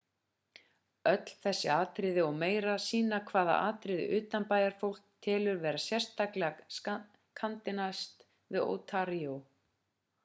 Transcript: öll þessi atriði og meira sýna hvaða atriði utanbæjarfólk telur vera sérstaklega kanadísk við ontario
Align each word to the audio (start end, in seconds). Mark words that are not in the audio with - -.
öll 1.09 1.27
þessi 1.41 1.69
atriði 1.73 2.23
og 2.29 2.31
meira 2.43 2.73
sýna 2.85 3.19
hvaða 3.27 3.57
atriði 3.65 4.07
utanbæjarfólk 4.21 5.03
telur 5.27 5.61
vera 5.67 5.83
sérstaklega 5.91 6.97
kanadísk 7.43 8.25
við 8.57 8.69
ontario 8.75 9.39